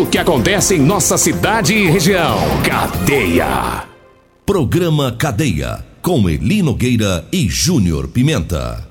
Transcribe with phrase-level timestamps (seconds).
[0.00, 2.38] o que acontece em nossa cidade e região.
[2.64, 3.84] Cadeia.
[4.46, 5.84] Programa Cadeia.
[6.00, 8.88] Com Eli Nogueira e Júnior Pimenta.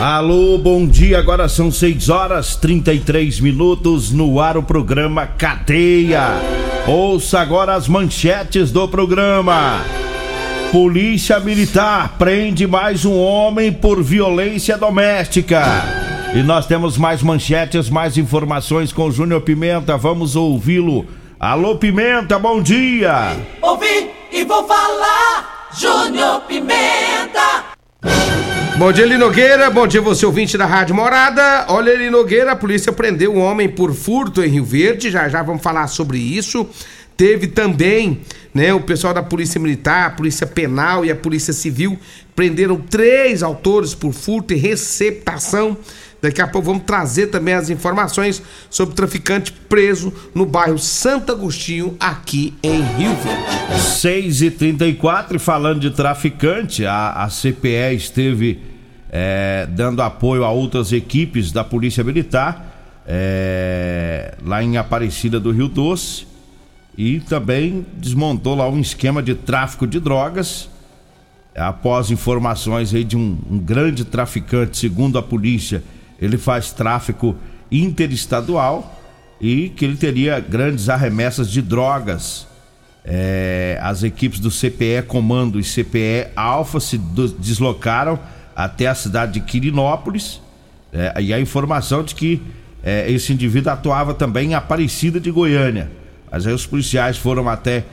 [0.00, 1.18] Alô, bom dia.
[1.18, 6.40] Agora são 6 horas 33 minutos no ar o programa Cadeia.
[6.88, 9.80] Ouça agora as manchetes do programa.
[10.72, 15.62] Polícia Militar prende mais um homem por violência doméstica.
[16.34, 19.98] E nós temos mais manchetes, mais informações com o Júnior Pimenta.
[19.98, 21.04] Vamos ouvi-lo.
[21.38, 23.36] Alô, Pimenta, bom dia.
[23.60, 25.68] Ouvi e vou falar.
[25.78, 27.64] Júnior Pimenta.
[28.78, 29.68] Bom dia, Eli Nogueira.
[29.68, 31.66] Bom dia, você ouvinte da Rádio Morada.
[31.68, 35.10] Olha, Eli Nogueira, a polícia prendeu um homem por furto em Rio Verde.
[35.10, 36.66] Já já vamos falar sobre isso.
[37.14, 38.22] Teve também,
[38.54, 41.98] né, o pessoal da Polícia Militar, a Polícia Penal e a Polícia Civil
[42.34, 45.76] prenderam três autores por furto e receptação.
[46.20, 51.32] Daqui a pouco vamos trazer também as informações sobre o traficante preso no bairro Santo
[51.32, 53.80] Agostinho, aqui em Rio Verde.
[53.80, 58.60] 6 e 34 e falando de traficante, a, a CPE esteve
[59.10, 62.72] é, dando apoio a outras equipes da Polícia Militar
[63.06, 66.31] é, lá em Aparecida do Rio Doce
[66.96, 70.68] e também desmontou lá um esquema de tráfico de drogas.
[71.54, 75.82] Após informações aí de um, um grande traficante, segundo a polícia,
[76.20, 77.36] ele faz tráfico
[77.70, 79.00] interestadual
[79.40, 82.46] e que ele teria grandes arremessas de drogas.
[83.04, 88.18] É, as equipes do CPE Comando e CPE Alfa se deslocaram
[88.54, 90.40] até a cidade de Quirinópolis
[90.92, 92.40] é, e a informação de que
[92.82, 96.01] é, esse indivíduo atuava também em Aparecida de Goiânia.
[96.32, 97.84] Mas aí os policiais foram até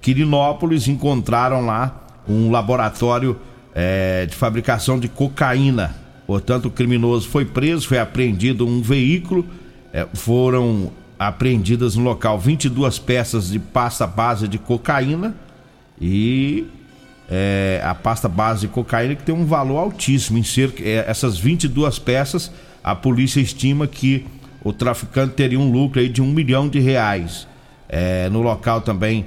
[0.00, 3.36] Quirinópolis, encontraram lá um laboratório
[3.74, 9.46] é, de fabricação de cocaína Portanto, o criminoso foi preso, foi apreendido um veículo,
[9.94, 15.34] é, foram apreendidas no local 22 peças de pasta base de cocaína
[15.98, 16.66] e
[17.30, 20.36] é, a pasta base de cocaína que tem um valor altíssimo.
[20.36, 22.52] Em cerca, essas 22 peças,
[22.84, 24.26] a polícia estima que
[24.62, 27.48] o traficante teria um lucro aí de um milhão de reais.
[27.88, 29.26] É, no local também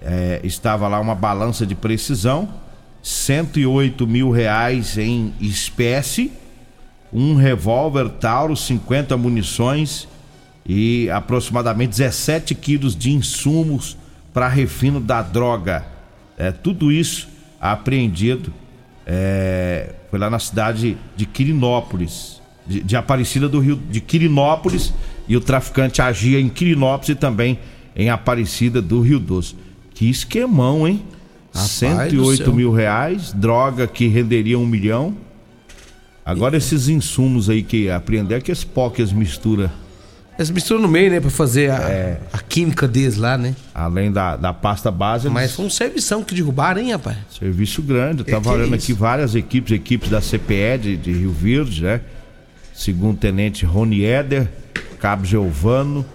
[0.00, 2.48] é, estava lá uma balança de precisão
[3.02, 6.32] 108 mil reais em espécie,
[7.12, 10.08] um revólver Taurus, 50 munições
[10.66, 13.96] e aproximadamente 17 quilos de insumos
[14.32, 15.86] para refino da droga.
[16.36, 17.28] É, tudo isso
[17.60, 18.52] apreendido
[19.06, 24.92] é, foi lá na cidade de Quirinópolis, de, de, Aparecida do Rio, de Quirinópolis,
[25.26, 27.58] e o traficante agia em Quirinópolis e também
[27.98, 29.56] em Aparecida do Rio Doce.
[29.92, 31.02] Que esquemão, hein?
[31.52, 35.16] Rapaz 108 mil reais, droga que renderia um milhão.
[36.24, 36.58] Agora e...
[36.58, 39.68] esses insumos aí que apreender é que esse pó que eles misturam.
[40.38, 41.18] Eles misturam no meio, né?
[41.18, 42.20] Pra fazer a, é...
[42.32, 43.56] a química deles lá, né?
[43.74, 45.28] Além da, da pasta base.
[45.28, 45.56] Mas eles...
[45.56, 47.16] foi um servição que derrubaram, hein, rapaz?
[47.36, 48.20] Serviço grande.
[48.20, 52.00] Eu tava olhando é aqui várias equipes, equipes da CPE de, de Rio Verde, né?
[52.72, 54.48] Segundo Tenente Rony Eder,
[55.00, 56.06] Cabo Giovano,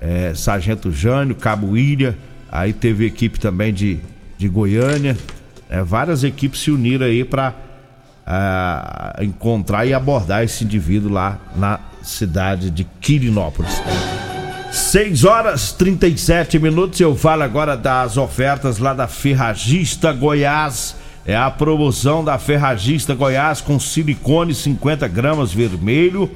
[0.00, 2.14] é, Sargento Jânio, Cabo William.
[2.50, 4.00] Aí teve equipe também de
[4.38, 5.16] de Goiânia.
[5.68, 7.54] É, várias equipes se uniram aí para
[8.26, 13.82] uh, encontrar e abordar esse indivíduo lá na cidade de Quirinópolis.
[14.70, 17.00] 6 horas 37 minutos.
[17.00, 20.94] Eu falo agora das ofertas lá da Ferragista Goiás.
[21.24, 26.30] É a promoção da Ferragista Goiás com silicone 50 gramas vermelho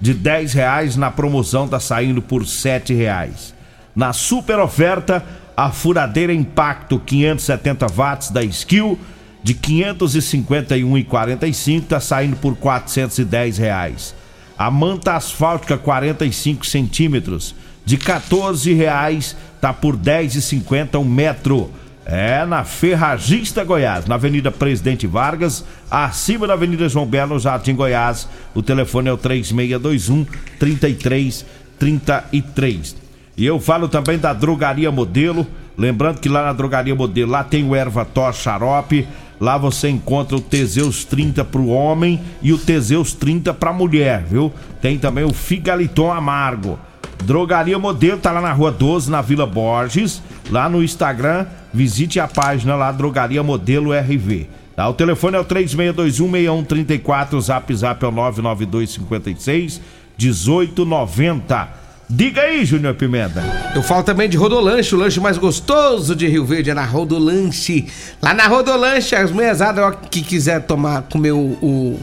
[0.00, 0.96] de 10 reais.
[0.96, 3.54] Na promoção tá saindo por 7 reais.
[3.94, 5.24] Na super oferta
[5.56, 8.98] a furadeira Impacto 570 watts da Skill
[9.42, 14.14] de 551,45 está saindo por 410 reais.
[14.56, 17.54] A manta asfáltica 45 centímetros
[17.84, 21.70] de 14 reais tá por 10,50 um metro.
[22.10, 28.28] É na Ferragista Goiás, na Avenida Presidente Vargas, acima da Avenida João Belo, Jardim Goiás.
[28.52, 30.26] O telefone é o 3621
[30.58, 32.96] 3333.
[33.36, 35.46] E eu falo também da Drogaria Modelo.
[35.78, 39.06] Lembrando que lá na Drogaria Modelo, lá tem o erva tos xarope,
[39.40, 43.72] Lá você encontra o Teseus 30 para o homem e o Teseus 30 para a
[43.72, 44.52] mulher, viu?
[44.82, 46.78] Tem também o Figaliton Amargo.
[47.24, 50.22] Drogaria Modelo tá lá na Rua 12, na Vila Borges.
[50.50, 54.48] Lá no Instagram, visite a página lá Drogaria Modelo RV.
[54.76, 54.88] Tá?
[54.88, 59.80] O telefone é o 36216134, o Zap Zap é o 99256
[60.18, 61.80] 1890.
[62.12, 63.40] Diga aí, Júnior Pimenta.
[63.74, 67.86] Eu falo também de Rodolanche, o lanche mais gostoso de Rio Verde é na Rodolanche.
[68.20, 72.00] Lá na Rodolanche, as mulherzadas que quiser tomar, comer o, o,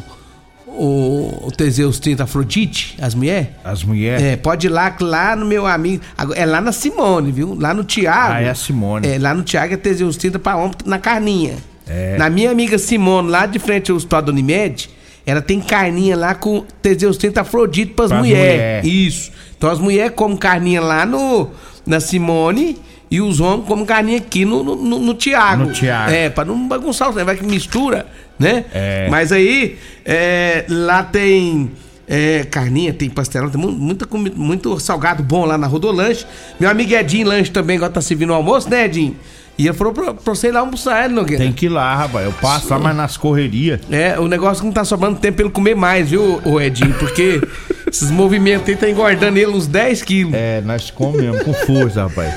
[0.78, 3.48] o, o Teseus 30 Afrodite, as mulheres.
[3.64, 4.24] As mulheres.
[4.24, 6.04] É, pode ir lá, lá no meu amigo.
[6.36, 7.56] É lá na Simone, viu?
[7.60, 8.34] Lá no Tiago.
[8.36, 9.08] Ah, é a Simone.
[9.08, 11.56] É, lá no Tiago é Teseus 30 pra homem na carninha.
[11.88, 12.18] É.
[12.18, 14.90] Na minha amiga Simone, lá de frente ao Hospital da Unimed,
[15.26, 18.54] ela tem carninha lá com Teseus 30 Afrodite pras, Pras mulheres.
[18.54, 18.86] mulher.
[18.86, 19.32] Isso.
[19.58, 21.50] Então as mulheres comem carninha lá no,
[21.86, 22.78] na Simone
[23.10, 25.66] e os homens comem carninha aqui no, no, no, no Tiago.
[25.66, 26.12] No Thiago.
[26.12, 28.06] É, pra não bagunçar, vai que mistura,
[28.38, 28.66] né?
[28.74, 29.08] É.
[29.10, 31.72] Mas aí, é, lá tem
[32.08, 36.26] é, carninha, tem pastelão, tem mu- muita comida, muito salgado bom lá na Rodolanche.
[36.60, 39.16] Meu amigo Edinho Lanche também agora tá servindo o almoço, né, Edinho?
[39.58, 41.44] E ele falou pra, pra você ir lá almoçar, ele, Nogueira.
[41.44, 42.26] Tem que ir lá, rapaz.
[42.26, 43.80] Eu passo lá, mas nas correrias.
[43.90, 46.94] É, o negócio não tá sobrando tempo pra ele comer mais, viu, o Edinho?
[47.00, 47.42] Porque
[47.98, 50.34] esses movimentos aí tá engordando ele uns 10 quilos.
[50.34, 52.32] É, nós comemos com força, rapaz.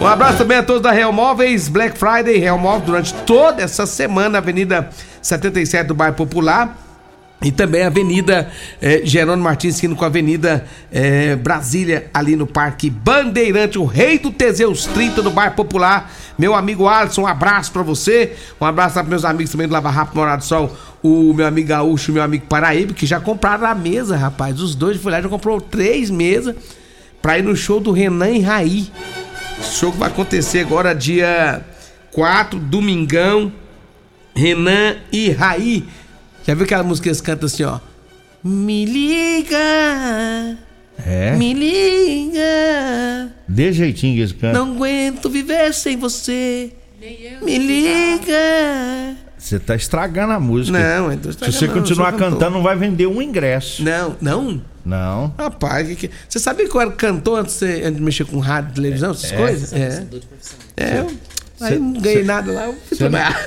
[0.00, 3.86] Um abraço também a todos da Real Móveis, Black Friday, Real Móveis durante toda essa
[3.86, 4.88] semana, Avenida
[5.22, 6.76] 77 do Bairro Popular.
[7.42, 8.50] E também a Avenida
[8.80, 14.18] eh, Jerônimo Martins, esquina com a Avenida eh, Brasília, ali no Parque Bandeirante, o rei
[14.18, 16.10] do Teseus 30 do Bairro Popular.
[16.38, 18.34] Meu amigo Alisson, um abraço pra você.
[18.58, 21.68] Um abraço para meus amigos também do Lava Rápido Morado do Sol, o meu amigo
[21.68, 24.58] Gaúcho o meu amigo Paraíba, que já compraram a mesa, rapaz.
[24.58, 26.56] Os dois foi lá, já comprou três mesas
[27.20, 28.90] pra ir no show do Renan e Raí.
[29.60, 31.62] Show que vai acontecer agora dia
[32.12, 33.52] 4, domingão.
[34.34, 35.86] Renan e Raí.
[36.46, 37.78] Já viu aquela música que eles cantam assim, ó?
[38.42, 39.56] Me liga,
[41.06, 41.34] É?
[41.36, 43.32] me liga.
[43.48, 44.66] De jeitinho que eles cantam.
[44.66, 46.70] Não aguento viver sem você.
[47.42, 49.16] Me liga.
[49.38, 50.78] Você tá estragando a música.
[50.78, 53.82] Não, então Se você continuar cantando, não vai vender um ingresso.
[53.82, 54.62] Não, não.
[54.84, 55.34] Não.
[55.38, 56.10] Rapaz, que que...
[56.28, 59.32] você sabia que eu era cantor antes de, antes de mexer com rádio, televisão, essas
[59.32, 59.72] coisas?
[59.72, 60.06] É.
[60.76, 61.06] É, eu,
[61.60, 63.44] aí Cê- não ganhei cê- nada lá, eu fui não- trabalhar.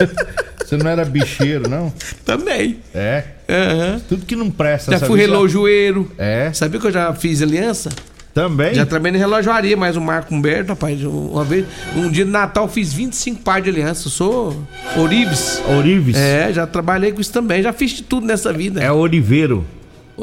[0.70, 1.92] Você não era bicheiro, não?
[2.24, 2.78] Também.
[2.94, 3.24] É.
[3.48, 4.00] Aham.
[4.08, 4.92] Tudo que não presta.
[4.92, 5.10] Já sabe?
[5.10, 6.08] fui relojoeiro.
[6.16, 6.52] É.
[6.52, 7.90] Sabia que eu já fiz aliança?
[8.32, 8.72] Também?
[8.72, 12.68] Já trabalhei em relojoaria, mas o Marco Humberto, rapaz, uma vez, um dia de Natal
[12.68, 14.06] fiz 25 pares de aliança.
[14.06, 14.64] Eu sou
[14.96, 15.60] Orives.
[15.76, 16.16] Orives?
[16.16, 17.60] É, já trabalhei com isso também.
[17.64, 18.80] Já fiz de tudo nessa vida.
[18.80, 19.66] É Oliveiro.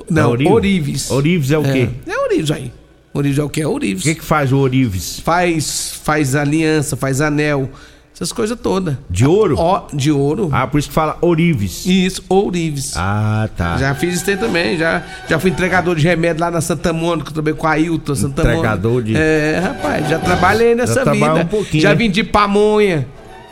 [0.09, 0.51] Não, é Orives?
[0.53, 1.11] Orives.
[1.11, 1.89] Orives é o quê?
[2.07, 2.71] É, é Orives aí.
[3.13, 3.61] Orives é o quê?
[3.63, 4.03] É Orives.
[4.03, 5.19] O que que faz o Orives?
[5.19, 7.69] Faz, faz aliança, faz anel,
[8.17, 8.95] essas coisas todas.
[9.09, 9.55] De ouro?
[9.59, 10.49] Ó, de ouro.
[10.51, 11.85] Ah, por isso que fala Orives.
[11.85, 12.93] Isso, Ourives.
[12.97, 13.77] Ah, tá.
[13.77, 17.31] Já fiz isso aí também, já, já fui entregador de remédio lá na Santa Mônica,
[17.31, 19.09] também com a Ailton, Santa Entregador Mônica.
[19.11, 21.45] de- É, rapaz, já trabalhei nessa trabalhou vida.
[21.45, 21.95] um pouquinho, já né?
[21.95, 23.07] vendi pamonha.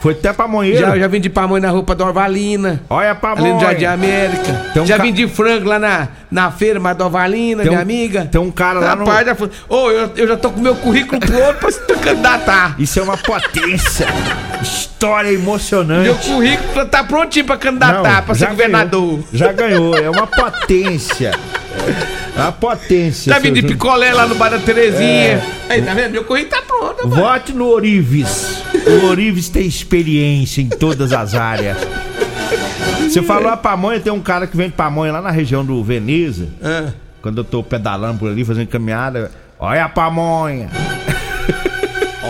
[0.06, 0.78] Foi até pra Moeira.
[0.80, 2.80] Já, já vendi pamonha na roupa da Orvalina.
[2.88, 4.54] Olha pra Ali no Jardim América.
[4.72, 7.80] Tem um já ca- vendi frango lá na, na feira, mas da Orvalina, Tem minha
[7.80, 8.26] um- amiga.
[8.32, 9.50] tem um cara lá no- Rapaz, já foi.
[9.68, 12.76] Ô, eu, eu já tô com meu currículo pronto pra se candidatar.
[12.78, 14.06] Isso é uma potência.
[14.62, 16.04] História emocionante.
[16.04, 19.02] Meu currículo tá prontinho pra candidatar, pra ser governador.
[19.02, 19.24] ganhou.
[19.34, 19.98] já ganhou.
[19.98, 21.32] É uma potência.
[22.38, 23.34] É uma potência.
[23.34, 23.78] Já vendi seu Júnior.
[23.78, 25.42] picolé lá no Bar da Terezinha.
[25.68, 25.74] É.
[25.74, 26.12] Aí, tá vendo?
[26.12, 27.16] Meu currículo tá pronto, rapaz.
[27.16, 28.62] Vote no Orives.
[28.88, 31.78] O Orives tem experiência em todas as áreas.
[33.02, 36.48] Você falou a pamonha, tem um cara que vende pamonha lá na região do Veneza.
[36.64, 36.92] Ah.
[37.22, 39.32] Quando eu tô pedalando por ali, fazendo caminhada.
[39.60, 40.70] Olha a pamonha.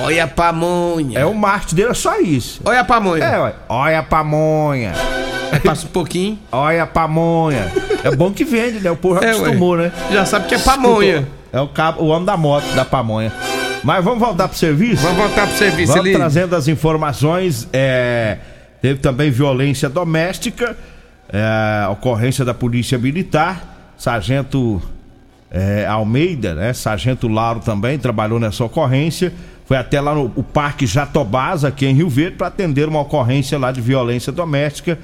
[0.03, 1.19] Olha a pamonha.
[1.19, 2.61] É o marketing dele, é só isso.
[2.63, 3.23] Olha a pamonha.
[3.23, 3.53] É, ué.
[3.67, 4.93] Olha a pamonha.
[5.51, 6.39] Aí Passa um pouquinho.
[6.51, 7.71] Olha a pamonha.
[8.03, 8.91] É bom que vende, né?
[8.91, 9.37] O povo já É, ué.
[9.39, 9.91] acostumou, né?
[10.11, 11.27] Já sabe que é pamonha.
[11.51, 13.31] É o, cabo, o homem da moto, da pamonha.
[13.85, 15.03] Mas vamos voltar pro serviço?
[15.03, 16.15] Vamos voltar pro serviço Vamos ali.
[16.15, 17.67] trazendo as informações.
[17.71, 18.39] é,
[18.81, 20.75] teve também violência doméstica,
[21.31, 24.81] é, ocorrência da Polícia Militar, Sargento
[25.51, 26.73] é, Almeida, né?
[26.73, 29.31] Sargento Lauro também trabalhou nessa ocorrência.
[29.67, 33.57] Foi até lá no o Parque Jatobás, aqui em Rio Verde, para atender uma ocorrência
[33.57, 34.97] lá de violência doméstica.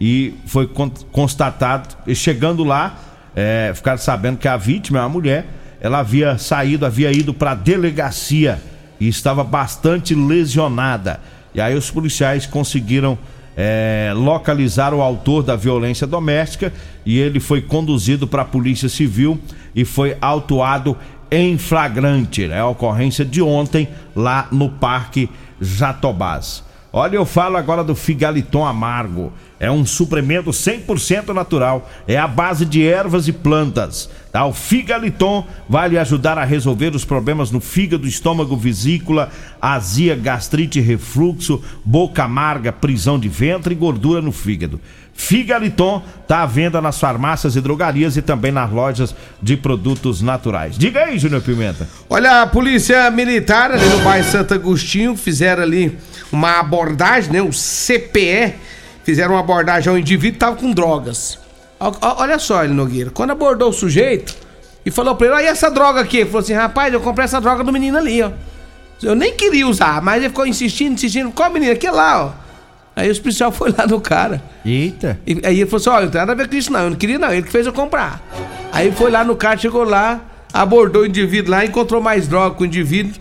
[0.00, 2.98] E foi con- constatado, chegando lá,
[3.36, 5.44] é, ficaram sabendo que a vítima é uma mulher.
[5.82, 8.62] Ela havia saído, havia ido para a delegacia
[9.00, 11.20] e estava bastante lesionada.
[11.52, 13.18] E aí os policiais conseguiram
[13.56, 16.72] é, localizar o autor da violência doméstica
[17.04, 19.40] e ele foi conduzido para a Polícia Civil
[19.74, 20.96] e foi autuado
[21.28, 22.44] em flagrante.
[22.44, 25.28] É a ocorrência de ontem lá no Parque
[25.60, 26.62] Jatobás.
[26.92, 29.32] Olha, eu falo agora do Figaliton Amargo.
[29.62, 31.88] É um suplemento 100% natural.
[32.08, 34.10] É a base de ervas e plantas.
[34.32, 34.44] Tá?
[34.44, 40.80] O Figaliton vai lhe ajudar a resolver os problemas no fígado, estômago, vesícula, azia, gastrite,
[40.80, 44.80] refluxo, boca amarga, prisão de ventre e gordura no fígado.
[45.14, 50.76] Figaliton está à venda nas farmácias e drogarias e também nas lojas de produtos naturais.
[50.76, 51.88] Diga aí, Júnior Pimenta.
[52.10, 55.96] Olha, a polícia militar ali no bairro Santo Agostinho fizeram ali
[56.32, 57.42] uma abordagem, né?
[57.42, 58.54] O CPE
[59.04, 61.38] fizeram uma abordagem ao indivíduo que tava com drogas.
[61.80, 64.34] O- o- Olha só, ele Nogueira, quando abordou o sujeito
[64.86, 67.40] e falou pra ele, olha essa droga aqui, ele falou assim, rapaz, eu comprei essa
[67.40, 68.30] droga do menino ali, ó.
[69.02, 71.72] Eu nem queria usar, mas ele ficou insistindo, insistindo, qual menino?
[71.72, 72.30] Aquele lá, ó.
[72.94, 74.40] Aí os policial foi lá no cara.
[74.64, 75.18] Eita.
[75.26, 76.80] E aí ele falou assim: olha, não tem nada a ver com isso, não.
[76.80, 77.32] Eu não queria, não.
[77.32, 78.22] Ele que fez eu comprar.
[78.70, 80.20] Aí foi lá no cara, chegou lá,
[80.52, 83.14] abordou o indivíduo lá, encontrou mais droga com o indivíduo.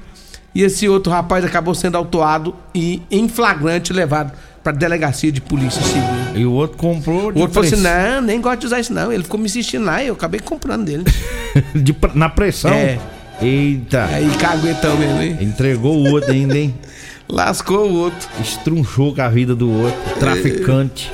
[0.54, 5.82] E esse outro rapaz acabou sendo autuado e em flagrante levado pra delegacia de polícia
[5.82, 6.04] civil.
[6.36, 8.94] E o outro comprou de O outro falou assim: não, nem gosto de usar isso,
[8.94, 9.12] não.
[9.12, 11.04] Ele ficou me insistindo lá e eu acabei comprando dele.
[11.76, 12.72] de na pressão.
[12.72, 13.00] É.
[13.42, 14.06] Eita.
[14.06, 15.38] Aí caguetão mesmo, hein?
[15.42, 16.76] Entregou o outro ainda, hein?
[17.28, 18.30] Lascou o outro.
[18.40, 20.00] Estrunchou com a vida do outro.
[20.20, 21.12] Traficante.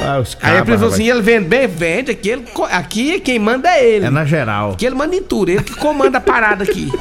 [0.00, 2.10] Ah, os Aí a falou assim: ele vende bem, vende.
[2.10, 4.06] Aqui, ele, aqui quem manda é ele.
[4.06, 4.72] É na geral.
[4.72, 6.90] Aqui ele manda em tudo, ele que comanda a parada aqui.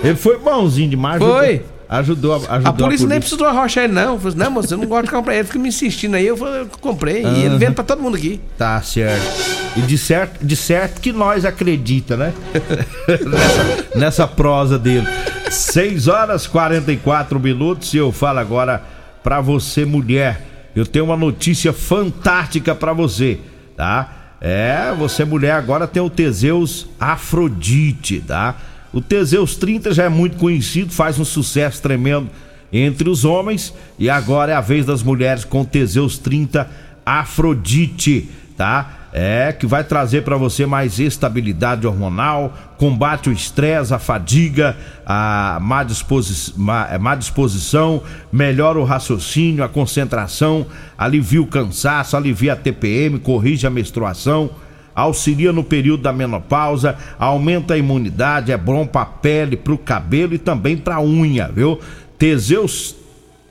[0.00, 1.20] Ele foi bonzinho demais.
[1.20, 1.64] Foi.
[1.88, 4.18] Ajudou, ajudou A polícia nem precisou arrochar ele, não.
[4.18, 5.34] Falou assim, não, moço, eu não gosto de comprar.
[5.34, 7.24] Ele fica me insistindo aí, eu, falei, eu comprei.
[7.24, 8.40] E ele vende pra todo mundo aqui.
[8.56, 9.24] Tá certo.
[9.76, 12.32] E de certo, de certo que nós acredita, né?
[13.08, 15.06] nessa, nessa prosa dele.
[15.50, 18.82] 6 horas 44 minutos e eu falo agora
[19.22, 20.46] pra você, mulher.
[20.76, 23.38] Eu tenho uma notícia fantástica pra você,
[23.76, 24.18] tá?
[24.40, 28.54] É, você mulher agora tem o Teseus Afrodite, tá?
[28.92, 32.28] O Teseus 30 já é muito conhecido, faz um sucesso tremendo
[32.72, 36.68] entre os homens e agora é a vez das mulheres com Teseus 30
[37.04, 38.94] Afrodite, tá?
[39.10, 44.76] É que vai trazer para você mais estabilidade hormonal, combate o estresse, a fadiga,
[45.06, 50.66] a má, disposi má, é, má disposição, melhora o raciocínio, a concentração,
[50.96, 54.50] alivia o cansaço, alivia a TPM, corrige a menstruação,
[54.94, 60.34] auxilia no período da menopausa, aumenta a imunidade, é bom para pele, para o cabelo
[60.34, 61.78] e também para unha, viu?
[62.18, 62.96] Teseus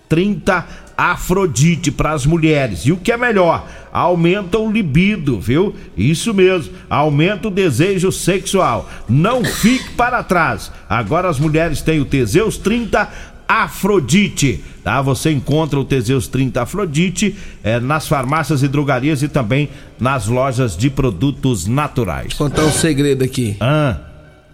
[0.09, 2.79] 30 Afrodite para as mulheres.
[2.87, 5.75] E o que é melhor, aumenta o libido, viu?
[5.95, 8.89] Isso mesmo, aumenta o desejo sexual.
[9.07, 10.71] Não fique para trás.
[10.89, 13.07] Agora as mulheres têm o Teseus 30
[13.47, 15.01] Afrodite, tá?
[15.01, 20.75] Você encontra o Teseus 30 Afrodite é, nas farmácias e drogarias e também nas lojas
[20.75, 22.33] de produtos naturais.
[22.33, 23.55] Contar um segredo aqui.
[23.59, 23.97] Ah,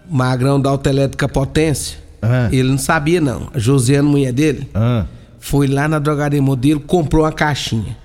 [0.08, 1.98] Magrão da Autoelétrica Potência.
[2.22, 2.48] Ah.
[2.52, 3.48] Ele não sabia, não.
[3.52, 5.06] A Josiane, mulher dele, ah.
[5.40, 7.96] foi lá na drogaria modelo, comprou uma caixinha.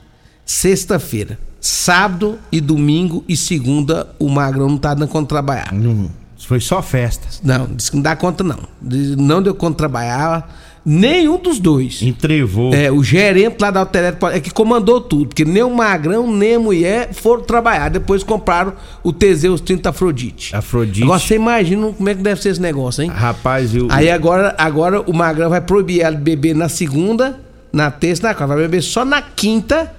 [0.45, 1.37] Sexta-feira.
[1.61, 5.73] Sábado e domingo e segunda, o Magrão não tá dando conta de trabalhar.
[5.73, 7.27] Não, foi só festa.
[7.43, 8.59] Não, disse que não dá conta, não.
[8.81, 10.49] Não deu conta de trabalhar.
[10.85, 12.01] Nenhum dos dois.
[12.01, 12.73] Entrevou.
[12.73, 16.55] É, o gerente lá da Autoelétrica é que comandou tudo, porque nem o Magrão, nem
[16.55, 17.89] a mulher foram trabalhar.
[17.89, 20.55] Depois compraram o Teseus 30 Afrodite.
[20.55, 21.03] Afrodite.
[21.03, 23.09] Agora você imagina como é que deve ser esse negócio, hein?
[23.09, 23.87] Rapaz, eu.
[23.89, 27.39] Aí agora, agora o Magrão vai proibir ela de beber na segunda,
[27.71, 28.55] na terça, na quarta.
[28.55, 29.98] Vai beber só na quinta.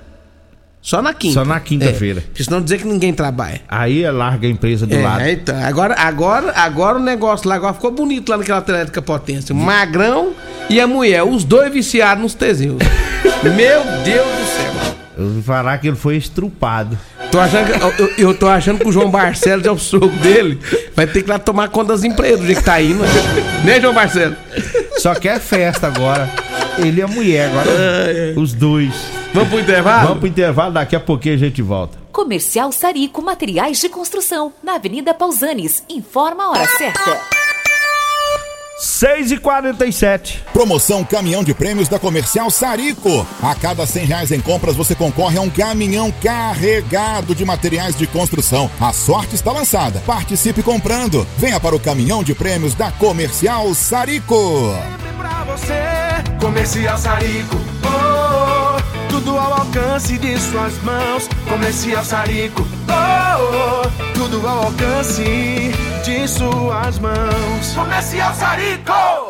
[0.82, 1.34] Só na quinta.
[1.34, 2.20] Só na quinta-feira.
[2.20, 3.60] É, porque senão dizer que ninguém trabalha.
[3.68, 5.28] Aí é larga a empresa do É, lado.
[5.28, 9.54] então, agora, agora, agora o negócio lá agora ficou bonito lá naquela Atlética Potência.
[9.54, 10.32] O Magrão
[10.70, 12.78] e a mulher, os dois viciados nos Teseus.
[13.44, 14.94] Meu Deus do céu.
[15.18, 16.99] Eu ouvi falar que ele foi estrupado.
[17.30, 20.08] Tô achando que- eu, eu- eu tô achando que o João Barcelos é o sogro
[20.08, 20.58] dele.
[20.96, 23.02] Vai ter que ir lá tomar conta das empresas do jeito que tá indo.
[23.64, 24.37] Né, João Barcelos?
[25.00, 26.28] Só quer festa agora.
[26.76, 28.38] Ele e a mulher agora.
[28.38, 28.92] Os dois.
[29.33, 30.09] Vamos pro intervalo?
[30.09, 31.97] Vamos pro intervalo, daqui a pouquinho a gente volta.
[32.12, 35.83] Comercial Sarico Materiais de Construção, na Avenida Pausanes.
[35.88, 37.19] Informa a hora certa.
[38.80, 43.26] 6 e 47 Promoção Caminhão de Prêmios da Comercial Sarico.
[43.42, 48.06] A cada 100 reais em compras você concorre a um caminhão carregado de materiais de
[48.06, 48.70] construção.
[48.80, 50.00] A sorte está lançada.
[50.06, 51.26] Participe comprando.
[51.37, 54.75] Venha para o Caminhão de Prêmios da Comercial Sarico.
[55.18, 55.75] pra você.
[56.40, 57.56] Comercial Sarico,
[59.30, 61.28] tudo ao alcance de suas mãos.
[61.49, 65.72] Comercial Sarico, oh, oh, tudo ao alcance
[66.04, 67.75] de suas mãos.
[67.76, 69.29] Comercial Sarico.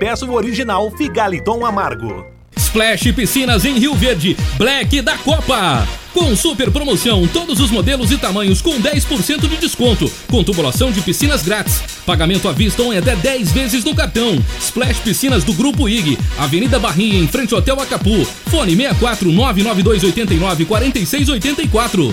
[0.01, 2.25] peça o original Figaliton Amargo.
[2.57, 5.87] Splash Piscinas em Rio Verde, Black da Copa.
[6.11, 11.01] Com super promoção, todos os modelos e tamanhos com 10% de desconto, com tubulação de
[11.01, 14.43] piscinas grátis, pagamento à vista ou em até 10 vezes no cartão.
[14.59, 18.25] Splash Piscinas do Grupo IG, Avenida Barrinha, em frente ao Hotel Acapu.
[18.49, 22.11] Fone 64 992 89 46 84.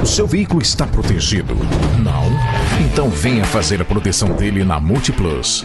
[0.00, 1.56] O seu veículo está protegido?
[1.98, 2.30] Não?
[2.86, 5.64] Então venha fazer a proteção dele na Multiplus.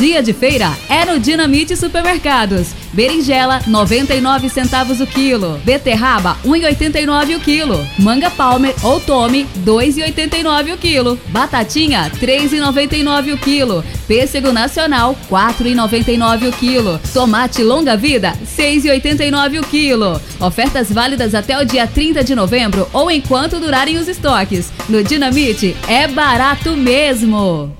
[0.00, 2.68] Dia de feira é no Dinamite Supermercados.
[2.90, 5.60] Berinjela, 99 centavos o quilo.
[5.62, 7.86] Beterraba, 1,89 o quilo.
[7.98, 11.20] Manga Palmer ou Tome, 2,89 o quilo.
[11.28, 13.84] Batatinha, 3,99 o quilo.
[14.08, 16.98] Pêssego Nacional, 4,99 o quilo.
[17.12, 20.18] Tomate longa vida, 6,89 o quilo.
[20.40, 24.72] Ofertas válidas até o dia 30 de novembro ou enquanto durarem os estoques.
[24.88, 27.79] No Dinamite é barato mesmo.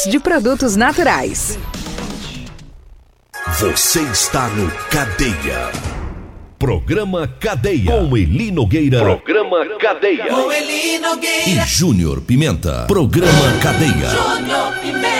[0.00, 1.58] de produtos naturais.
[3.58, 5.70] Você está no Cadeia.
[6.58, 7.92] Programa Cadeia.
[7.92, 9.00] Com Eli Nogueira.
[9.00, 10.26] Programa Cadeia.
[10.28, 11.50] Com Eli Nogueira.
[11.50, 12.86] E Júnior Pimenta.
[12.86, 14.08] Programa Cadeia.
[14.08, 15.12] Júnior Pimenta.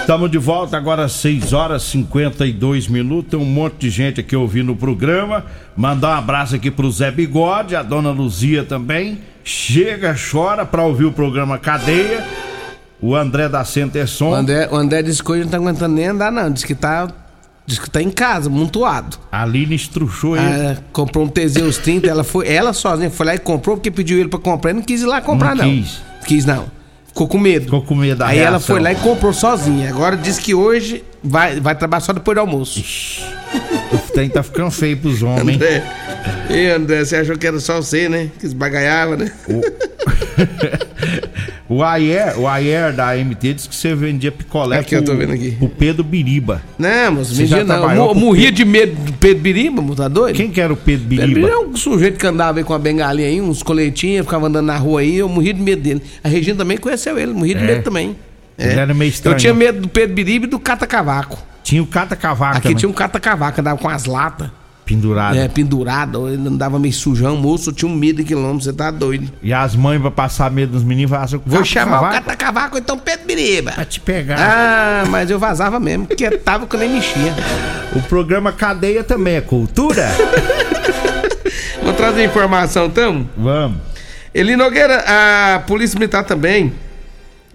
[0.00, 3.30] Estamos de volta agora às 6 horas e 52 minutos.
[3.30, 5.46] Tem um monte de gente aqui ouvindo o programa.
[5.76, 9.20] Mandar um abraço aqui pro Zé Bigode, a dona Luzia também.
[9.44, 12.47] Chega, chora para ouvir o programa Cadeia.
[13.00, 14.30] O André da Centerson.
[14.30, 16.50] O André, o André disse que hoje não tá aguentando nem andar, não.
[16.50, 17.08] Diz que tá.
[17.64, 19.18] Diz que tá em casa, montuado.
[19.30, 20.44] A Aline estruchou ele.
[20.46, 24.18] Ah, comprou um Teseus 30, ela foi, ela sozinha foi lá e comprou, porque pediu
[24.18, 25.70] ele pra comprar e não quis ir lá comprar, Não não.
[25.70, 26.00] quis.
[26.26, 26.64] Quis não.
[27.08, 27.64] Ficou com medo.
[27.66, 28.74] Ficou com medo da Aí ela reação.
[28.74, 29.90] foi lá e comprou sozinha.
[29.90, 32.82] Agora diz que hoje vai, vai trabalhar só depois do almoço.
[33.92, 35.56] O trem tá ficando feio pros homens.
[35.56, 35.82] André.
[36.48, 38.30] Ei, André, você achou que era só você, né?
[38.38, 39.30] Que esbagaiava, né?
[39.48, 39.60] O
[41.82, 45.54] Ayer, o Ayer da AMT disse que você vendia picolé Aqui, eu tô vendo aqui.
[45.60, 46.62] o Pedro Biriba.
[46.78, 47.90] Não, mas Você já não.
[47.92, 50.34] Eu mo- morria de medo do Pedro Biriba, mo- tá doido?
[50.34, 51.46] Quem que era o Pedro Pedro Biriba?
[51.48, 54.64] Biriba é um sujeito que andava aí com uma bengalinha aí, uns coletinhos, ficava andando
[54.66, 56.02] na rua aí, eu morria de medo dele.
[56.24, 57.66] A Regina também conheceu ele, morria de É.
[57.66, 58.16] medo também.
[58.56, 58.70] É.
[58.70, 59.34] Ele era meio estranho.
[59.34, 61.38] Eu tinha medo do Pedro Biriba e do Cata Cavaco.
[61.62, 62.76] Tinha o Cata Cavaco Aqui também.
[62.78, 64.48] tinha um Cata Cavaco, andava com as latas.
[64.88, 65.36] Pendurado.
[65.36, 68.90] É, pendurado, ele andava meio sujão, moço, eu tinha um medo de quilômetro, você tá
[68.90, 69.30] doido.
[69.42, 72.98] E as mães, pra passar medo dos meninos, falavam Vou chamar o Cata Cavaco, então
[72.98, 73.72] Pedro Biriba.
[73.72, 74.38] Pra te pegar.
[74.40, 77.34] Ah, mas eu vazava mesmo, porque tava que eu nem mexia.
[77.94, 80.08] O programa Cadeia também é cultura?
[81.84, 83.28] Vou trazer informação então.
[83.36, 83.76] Vamos.
[84.34, 86.72] Eli Nogueira, a Polícia Militar também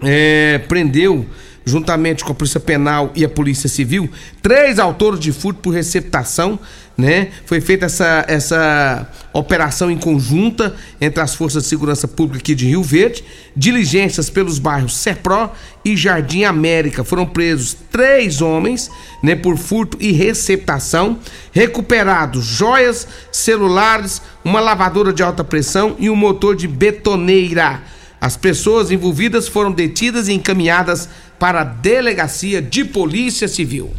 [0.00, 1.26] é, prendeu,
[1.64, 4.10] juntamente com a Polícia Penal e a Polícia Civil,
[4.42, 6.58] três autores de furto por receptação,
[6.96, 7.30] né?
[7.44, 12.66] Foi feita essa, essa operação em conjunta entre as Forças de Segurança Pública aqui de
[12.66, 13.24] Rio Verde,
[13.56, 15.52] diligências pelos bairros Serpró
[15.84, 17.02] e Jardim América.
[17.02, 18.90] Foram presos três homens,
[19.22, 21.18] né, por furto e receptação,
[21.50, 27.82] recuperados joias, celulares, uma lavadora de alta pressão e um motor de betoneira.
[28.20, 33.92] As pessoas envolvidas foram detidas e encaminhadas para a delegacia de polícia civil.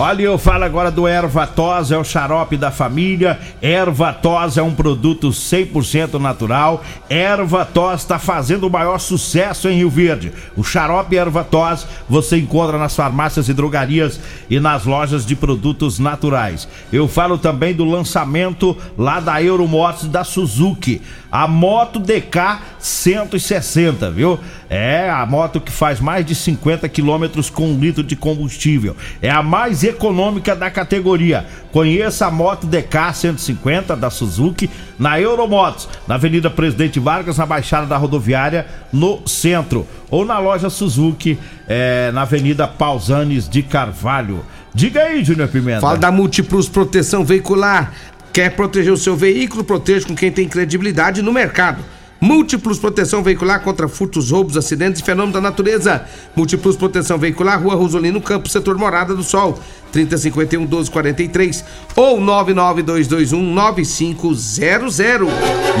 [0.00, 3.36] Olha, eu falo agora do Erva Tos, é o xarope da família.
[3.60, 6.84] Erva Tos é um produto 100% natural.
[7.10, 10.32] Erva Tos está fazendo o maior sucesso em Rio Verde.
[10.56, 15.98] O xarope Erva Tos você encontra nas farmácias e drogarias e nas lojas de produtos
[15.98, 16.68] naturais.
[16.92, 21.02] Eu falo também do lançamento lá da Euromotos da Suzuki.
[21.30, 24.38] A moto DK 160, viu?
[24.70, 28.96] É a moto que faz mais de 50 quilômetros com um litro de combustível.
[29.20, 31.46] É a mais econômica da categoria.
[31.72, 37.86] Conheça a moto DK 150 da Suzuki na Euromotos, na Avenida Presidente Vargas, na Baixada
[37.86, 39.86] da Rodoviária, no centro.
[40.10, 44.44] Ou na loja Suzuki, é, na Avenida Pausanes de Carvalho.
[44.74, 45.80] Diga aí, Júnior Pimenta.
[45.80, 47.92] Fala da Multiplus Proteção Veicular.
[48.32, 49.64] Quer proteger o seu veículo?
[49.64, 51.82] Proteja com quem tem credibilidade no mercado.
[52.20, 56.04] Múltiplos Proteção Veicular contra furtos, roubos, acidentes e fenômenos da natureza.
[56.34, 59.58] Múltiplos Proteção Veicular, Rua Rosolino Campos, setor Morada do Sol.
[59.92, 61.64] 3051 1243
[61.96, 64.98] ou 99221 9500.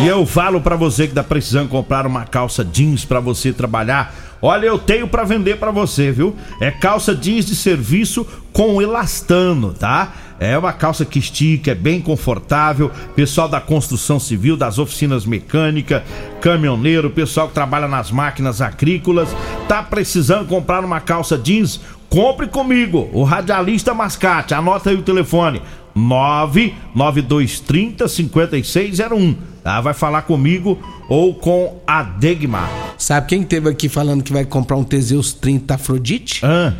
[0.00, 4.14] E eu falo pra você que tá precisando comprar uma calça jeans pra você trabalhar.
[4.40, 6.36] Olha, eu tenho pra vender pra você, viu?
[6.60, 10.12] É calça jeans de serviço com elastano, tá?
[10.40, 12.90] É uma calça que estica, é bem confortável.
[13.16, 16.02] Pessoal da construção civil, das oficinas mecânicas,
[16.40, 19.28] caminhoneiro, pessoal que trabalha nas máquinas agrícolas,
[19.66, 21.80] tá precisando comprar uma calça jeans?
[22.08, 24.54] Compre comigo, o radialista Mascate.
[24.54, 25.60] Anota aí o telefone:
[25.94, 29.36] 99230 5601.
[29.62, 29.80] Tá?
[29.80, 32.70] Vai falar comigo ou com a Degmar.
[32.96, 36.40] Sabe quem teve aqui falando que vai comprar um Teseus 30 Afrodite?
[36.44, 36.72] Ah.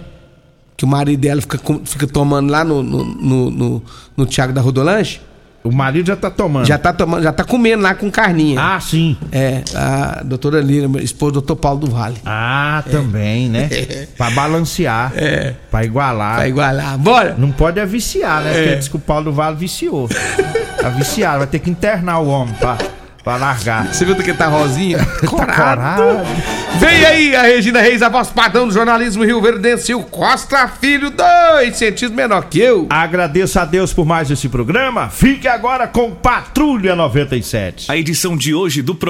[0.78, 3.82] Que o marido dela fica, fica tomando lá no, no, no, no,
[4.16, 5.20] no Thiago da Rodolanche?
[5.64, 6.66] O marido já tá tomando.
[6.66, 8.60] Já tá tomando, já tá comendo lá com carninha.
[8.60, 9.16] Ah, sim.
[9.32, 12.18] É, a doutora Lira, esposa do doutor Paulo do Vale.
[12.24, 13.68] Ah, também, né?
[14.16, 15.12] Pra balancear.
[15.16, 15.54] É.
[15.68, 16.36] Pra igualar.
[16.36, 16.96] Pra igualar.
[16.96, 17.34] Bora!
[17.36, 18.50] Não pode é viciar, né?
[18.50, 18.62] É.
[18.62, 20.08] Porque diz que o Paulo do Vale viciou.
[20.78, 22.78] Tá viciado, vai ter que internar o homem pra,
[23.28, 23.92] pra largar.
[23.92, 25.04] Você viu que tá rosinha?
[25.28, 26.02] corado.
[26.78, 31.10] Vem aí a Regina Reis, a voz padrão do jornalismo Rio Verdense, o Costa Filho,
[31.10, 32.86] dois centímetros menor que eu.
[32.88, 35.10] Agradeço a Deus por mais esse programa.
[35.10, 37.90] Fique agora com Patrulha 97.
[37.90, 39.06] A edição de hoje do programa